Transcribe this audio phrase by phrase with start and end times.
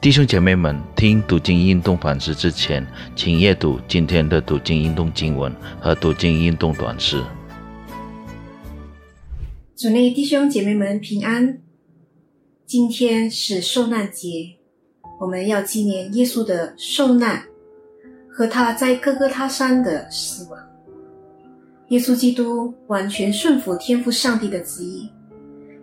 [0.00, 7.20] 弟兄姐妹们，听读经运动反思之前，请阅读今天的读经运动经文和读经运动短诗。
[9.76, 11.58] 主内弟兄姐妹们平安。
[12.64, 14.28] 今天是受难节，
[15.20, 17.42] 我们要纪念耶稣的受难
[18.30, 20.60] 和他在哥哥他山的死亡。
[21.88, 25.10] 耶稣基督完全顺服天父上帝的旨意，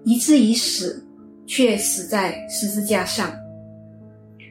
[0.06, 1.06] 以至于死，
[1.46, 3.30] 却死在十字架上。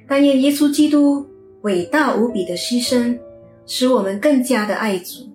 [0.06, 1.26] 但愿耶稣基督
[1.62, 3.18] 伟大无比的牺牲，
[3.66, 5.28] 使我们更加的爱主。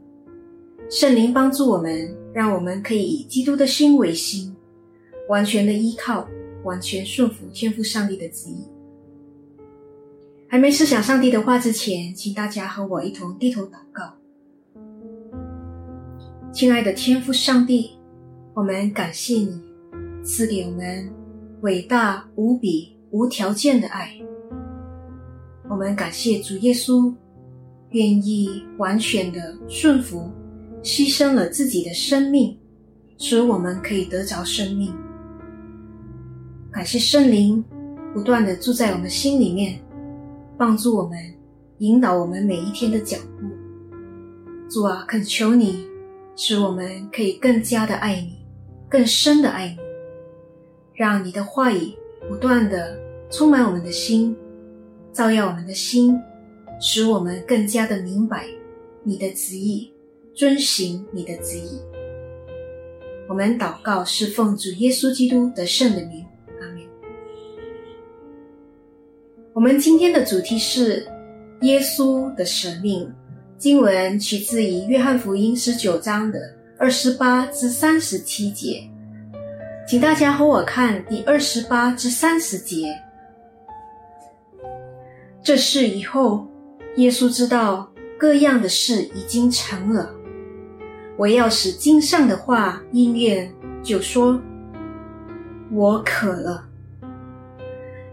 [0.90, 4.56] 圣灵帮助我们，让我们可以以基督的心为心，
[5.28, 6.28] 完全的依靠，
[6.64, 8.64] 完全顺服天父上帝的旨意。
[10.48, 14.14] 还没思想上帝的话之前，请大家和我一同低头祷告。
[16.52, 17.92] 亲爱的天父上帝，
[18.56, 19.62] 我们感谢你
[20.24, 21.08] 赐给我们
[21.62, 24.19] 伟大无比、无条件的爱。
[25.80, 27.10] 我们感谢主耶稣
[27.92, 30.30] 愿意完全的顺服，
[30.84, 32.60] 牺牲了自己的生命，
[33.18, 34.94] 使我们可以得着生命。
[36.70, 37.64] 感谢圣灵
[38.14, 39.80] 不断的住在我们心里面，
[40.58, 41.18] 帮助我们，
[41.78, 43.48] 引导我们每一天的脚步。
[44.70, 45.88] 主啊，恳求你。
[46.36, 48.46] 使我们可以更加的爱你，
[48.90, 49.78] 更深的爱你，
[50.94, 51.94] 让你的话语
[52.28, 54.36] 不断的充满我们的心，
[55.14, 56.20] 照耀我们的心，
[56.80, 58.46] 使我们更加的明白
[59.04, 59.92] 你的旨意，
[60.34, 61.80] 遵行你的旨意。
[63.28, 66.26] 我们祷告是奉主耶稣基督的圣的名，
[66.62, 66.80] 阿门。
[69.54, 71.08] 我们今天的主题是
[71.62, 73.12] 耶稣的生命。
[73.58, 76.40] 经文取自于约翰福音十九章的
[76.78, 78.82] 二十八至三十七节，
[79.86, 82.88] 请大家和我看第二十八至三十节。
[85.42, 86.48] 这事以后，
[86.98, 90.14] 耶稣知道各样的事已经成了。
[91.18, 94.40] 我要使经上的话应验，就说
[95.72, 96.66] ：“我渴了。”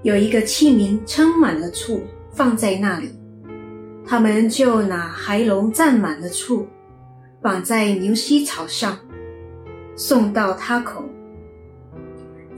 [0.03, 2.01] 有一个器皿盛满了醋，
[2.31, 3.11] 放在那里。
[4.07, 6.67] 他们就拿海龙蘸满了醋，
[7.43, 8.97] 绑在牛膝草上，
[9.97, 11.05] 送到他口。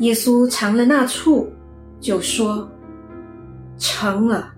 [0.00, 1.50] 耶稣尝了那醋，
[1.98, 2.70] 就说
[3.78, 4.52] ：“成了。”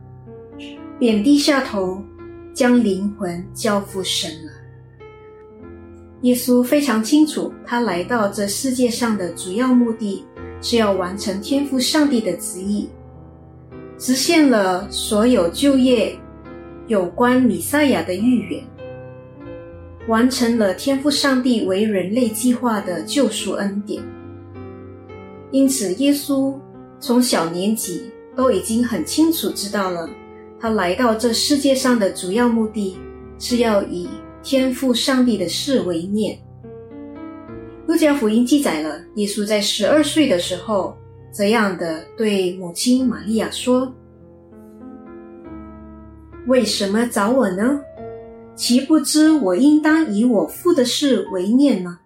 [1.01, 2.01] 便低下头，
[2.55, 4.53] 将灵魂交付神了。
[6.21, 10.25] 耶稣非常清楚，他来到这世界上的主要目的
[10.61, 12.89] 是要完成天父上帝的旨意，
[13.99, 16.17] 实现了所有就业。
[16.87, 18.65] 有关米赛亚的预言，
[20.09, 24.03] 完成了天赋上帝为人类计划的救赎恩典。
[25.53, 26.53] 因此，耶稣
[26.99, 30.11] 从小年纪都已经很清楚知道了，
[30.61, 32.99] 他来到这世界上的主要目的
[33.39, 34.09] 是要以
[34.43, 36.39] 天赋上帝的事为念。
[37.87, 40.97] 路加福音记载了耶稣在十二岁的时候，
[41.33, 43.93] 这样的对母亲玛利亚说。
[46.47, 47.81] 为什么找我呢？
[48.55, 51.99] 岂不知我应当以我父的事为念吗？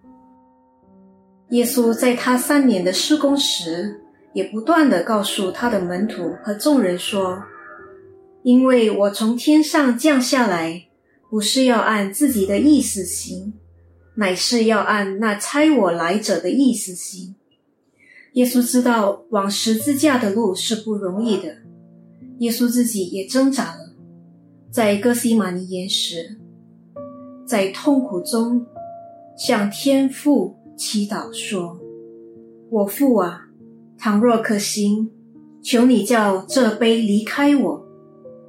[1.51, 4.01] 耶稣在他三年的施工时，
[4.33, 7.43] 也不断的告诉他的门徒和众人说
[8.45, 10.87] ：“因为我从天上降下来，
[11.31, 13.55] 不是要按自己的意思行，
[14.17, 17.35] 乃是要按那差我来者的意思行。”
[18.35, 21.57] 耶稣知道往十字架的路是不容易的，
[22.41, 23.95] 耶稣自己也挣扎了。
[24.71, 26.39] 在哥西玛尼岩时，
[27.47, 28.67] 在痛苦中
[29.39, 31.79] 向天父祈祷说
[32.71, 33.47] ：“我父啊，
[33.97, 35.11] 倘若可行，
[35.63, 37.84] 求你叫这杯离开我；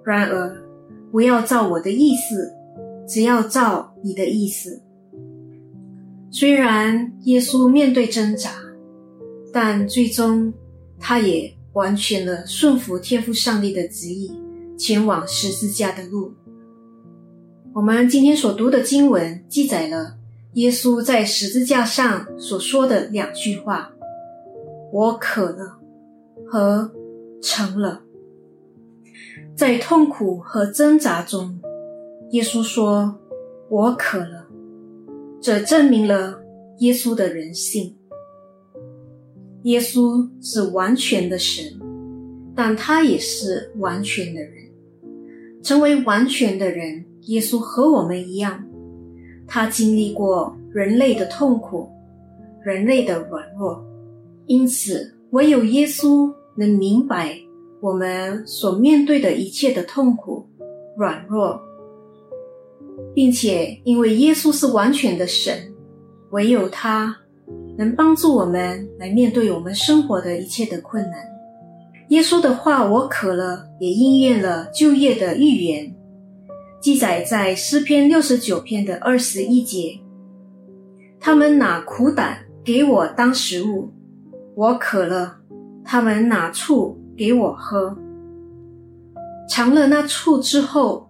[0.06, 0.64] 然而
[1.12, 2.54] 不要照我的意思，
[3.08, 4.82] 只要照你的意思。”
[6.32, 8.52] 虽然耶稣面对挣扎，
[9.52, 10.54] 但最终
[11.00, 14.32] 他也完全的顺服天父上帝的旨意。
[14.78, 16.34] 前往十字架的路。
[17.74, 20.18] 我们今天所读的经文记载了
[20.56, 23.94] 耶稣在十字架上所说的两句话
[24.92, 25.80] ：“我渴了”
[26.46, 26.92] 和
[27.42, 28.02] “成了”。
[29.56, 31.62] 在痛苦和挣扎中，
[32.32, 33.18] 耶稣说
[33.72, 34.50] ：“我渴了”，
[35.42, 36.42] 这证明了
[36.80, 37.96] 耶稣的人性。
[39.64, 41.64] 耶稣是完全的神，
[42.54, 44.52] 但他也是完全的人。
[45.64, 48.62] 成为完全的人，耶稣和我们一样，
[49.48, 51.90] 他经历过人类的痛苦，
[52.62, 53.82] 人类的软弱，
[54.48, 57.40] 因此唯有耶稣能明白
[57.82, 60.48] 我们所面对的一切的痛苦、
[60.98, 61.60] 软弱，
[63.14, 65.74] 并且因为耶稣是完全的神，
[66.32, 67.16] 唯有他
[67.78, 71.20] 能帮助我们来面对我们生活的一切的困难。
[72.10, 75.96] 耶稣的话：“我渴了”，也应验了就业的预言，
[76.80, 80.00] 记载在诗篇六十九篇的二十一节。
[81.20, 83.90] 他们拿苦胆给我当食物，
[84.56, 85.38] 我渴了，
[85.84, 87.98] 他们拿醋给我喝。
[89.50, 91.10] 尝了那醋之后，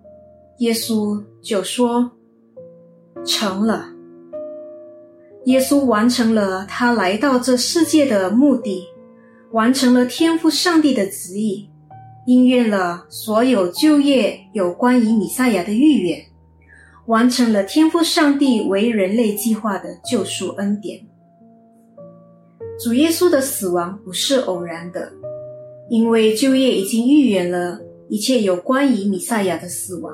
[0.60, 2.12] 耶稣就说
[3.26, 3.90] ：“成了。”
[5.46, 8.88] 耶稣完成了他来到这世界的目的。
[9.52, 11.70] 完成了天赋上帝的旨意，
[12.26, 16.26] 应验了所有就业有关于米赛亚的预言，
[17.06, 21.00] 完成了天赋上帝为人类计划的救赎恩典。
[22.84, 25.10] 主耶稣的死亡不是偶然的，
[25.90, 27.80] 因为就业已经预言了
[28.10, 30.14] 一切有关于米赛亚的死亡。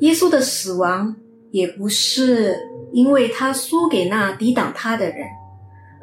[0.00, 1.16] 耶稣的死亡
[1.50, 2.56] 也不是
[2.92, 5.26] 因为他输给那抵挡他的人，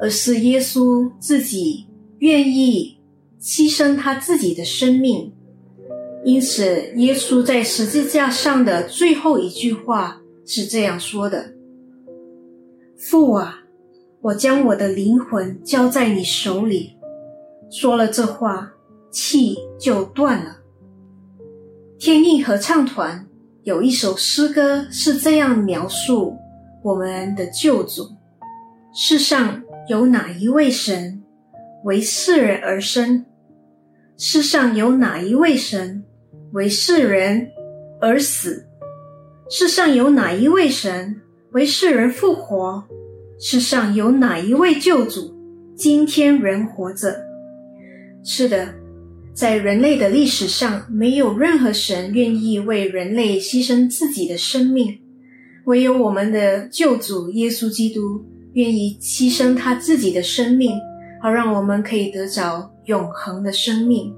[0.00, 1.86] 而是耶稣自己。
[2.18, 2.98] 愿意
[3.40, 5.32] 牺牲他自己的生命，
[6.24, 11.52] 因此耶稣在十字架上的最后一句话是这样说的
[12.96, 13.64] ：“父啊，
[14.20, 16.92] 我将我的灵魂交在你手里。”
[17.72, 18.70] 说了这话，
[19.10, 20.58] 气就断了。
[21.98, 23.26] 天意合唱团
[23.62, 26.36] 有一首诗歌是这样描述
[26.84, 28.02] 我们的救主：
[28.92, 31.22] 世上有哪一位神？
[31.84, 33.24] 为世人而生，
[34.18, 36.04] 世上有哪一位神
[36.52, 37.48] 为世人
[38.02, 38.66] 而死？
[39.48, 41.22] 世上有哪一位神
[41.52, 42.84] 为世人复活？
[43.40, 45.34] 世上有哪一位救主
[45.74, 47.31] 今天仍活着？
[48.24, 48.74] 是的，
[49.34, 54.98] 在人类的历史上，没有任何神愿意为人类牺牲自己的生命，
[55.64, 60.72] 唯有我们的救主耶稣基督愿意牺牲他自己的生命。
[61.20, 64.12] 好让我们可以得着永恒的生命，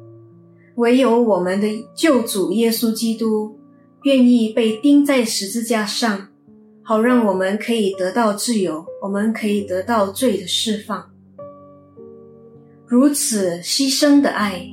[0.77, 3.59] 唯有我们的救主耶稣基督
[4.05, 6.29] 愿意被钉在十字架上，
[6.83, 11.14] 好让我们可以得到自由，我们可以得到罪的释放。
[12.87, 14.65] 如此牺牲的爱，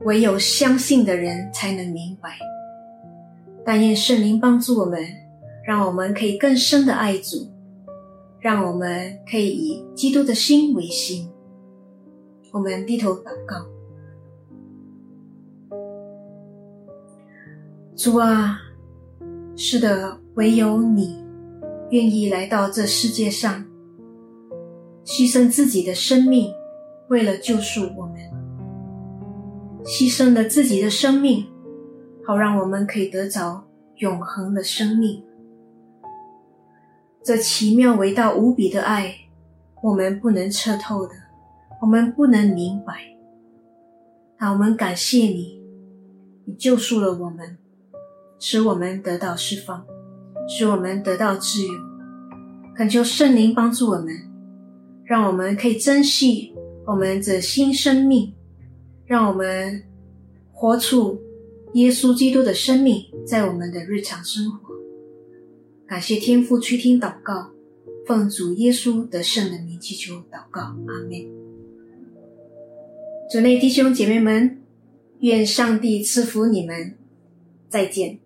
[0.00, 2.38] 唯有相信的人才能明白。
[3.64, 5.02] 但愿圣灵帮助我们，
[5.64, 7.48] 让我们可以更深的爱主，
[8.40, 11.28] 让我们可以以基督的心为心。
[12.52, 13.64] 我们低头祷告，
[17.96, 18.58] 主啊，
[19.56, 21.24] 是的，唯有你
[21.90, 23.64] 愿意来到这世界上，
[25.04, 26.52] 牺牲自己的生命，
[27.08, 28.16] 为了救赎我们，
[29.84, 31.46] 牺牲了自己的生命，
[32.26, 33.64] 好让我们可以得着
[33.96, 35.22] 永恒的生命。
[37.22, 39.14] 这奇妙伟大无比的爱，
[39.82, 41.12] 我们不能彻透的。
[41.80, 42.94] 我们不能明白，
[44.38, 45.60] 但我们感谢你，
[46.44, 47.58] 你救赎了我们，
[48.38, 49.84] 使我们得到释放，
[50.48, 51.72] 使我们得到自由。
[52.76, 54.14] 恳求圣灵帮助我们，
[55.04, 56.51] 让我们可以珍惜
[56.84, 58.32] 我们这新生命，
[59.06, 59.82] 让我们
[60.52, 61.20] 活出
[61.74, 64.74] 耶稣基督的生命在我们的日常生活。
[65.86, 67.50] 感谢天父去听祷告，
[68.06, 70.74] 奉主耶稣得胜的名祈求祷告，阿
[71.08, 71.10] 门。
[73.30, 74.60] 主内弟兄姐妹们，
[75.20, 76.96] 愿上帝赐福你们，
[77.68, 78.18] 再见。